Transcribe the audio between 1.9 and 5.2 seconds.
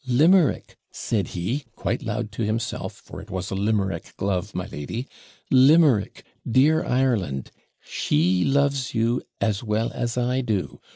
loud to himself; for it was a Limerick glove, my lady,